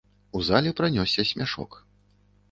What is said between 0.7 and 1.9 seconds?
пранёсся смяшок.